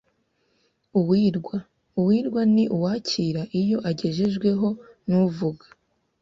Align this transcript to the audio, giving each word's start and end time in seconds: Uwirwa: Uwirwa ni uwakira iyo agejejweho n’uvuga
Uwirwa: 0.99 1.57
Uwirwa 1.99 2.41
ni 2.55 2.63
uwakira 2.75 3.41
iyo 3.61 3.77
agejejweho 3.89 4.67
n’uvuga 5.09 5.65